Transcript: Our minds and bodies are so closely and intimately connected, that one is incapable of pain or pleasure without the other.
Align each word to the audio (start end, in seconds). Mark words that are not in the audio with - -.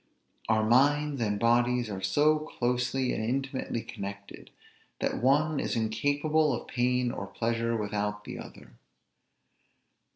Our 0.49 0.63
minds 0.67 1.21
and 1.21 1.39
bodies 1.39 1.87
are 1.87 2.01
so 2.01 2.39
closely 2.39 3.13
and 3.13 3.23
intimately 3.23 3.83
connected, 3.83 4.49
that 4.99 5.21
one 5.21 5.59
is 5.59 5.75
incapable 5.75 6.53
of 6.55 6.67
pain 6.67 7.11
or 7.11 7.27
pleasure 7.27 7.77
without 7.77 8.23
the 8.23 8.39
other. 8.39 8.79